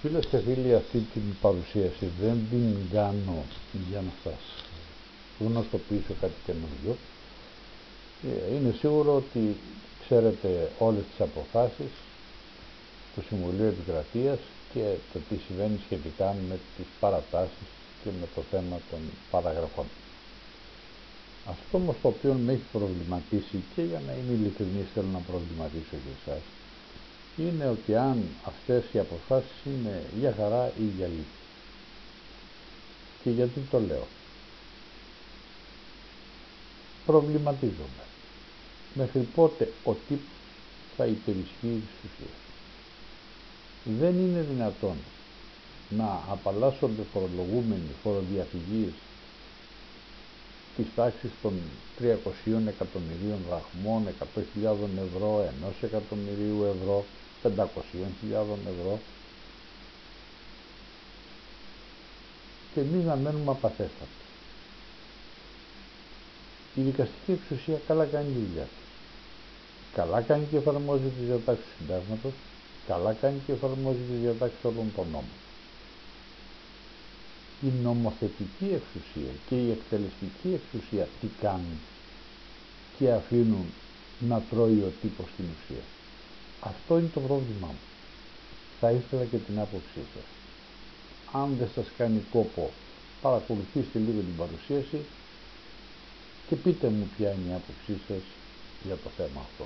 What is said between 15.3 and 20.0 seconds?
συμβαίνει σχετικά με τις παρατάσεις και με το θέμα των παραγραφών.